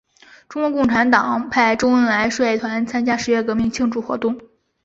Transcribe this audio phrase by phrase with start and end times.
[0.49, 4.35] 中国共产党派周恩来率团参加十月革命庆祝活动。